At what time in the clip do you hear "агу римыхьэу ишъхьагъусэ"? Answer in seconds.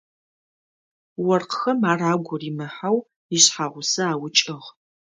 2.11-4.03